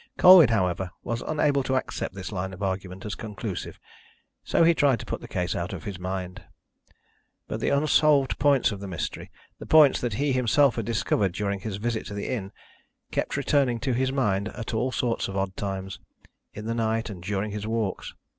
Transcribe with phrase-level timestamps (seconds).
[0.17, 3.79] Colwyn, however, was unable to accept this line of argument as conclusive,
[4.43, 6.41] so he tried to put the case out of his mind.
[7.47, 9.29] But the unsolved points of the mystery
[9.59, 12.51] the points that he himself had discovered during his visit to the inn
[13.11, 15.99] kept returning to his mind at all sorts of odd times,
[16.51, 18.15] in the night, and during his walks.